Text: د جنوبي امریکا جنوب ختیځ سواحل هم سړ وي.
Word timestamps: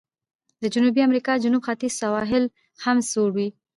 د 0.61 0.63
جنوبي 0.73 1.01
امریکا 1.07 1.33
جنوب 1.43 1.61
ختیځ 1.67 1.93
سواحل 2.01 2.43
هم 2.83 2.97
سړ 3.11 3.27
وي. 3.35 3.47